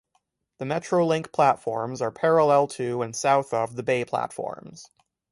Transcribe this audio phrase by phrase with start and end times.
[0.57, 4.89] The Metrolink platforms are parallel to, and south of the bay platforms.